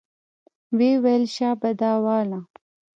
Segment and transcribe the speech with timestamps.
[0.77, 2.39] ويې ويل شابه دا واله.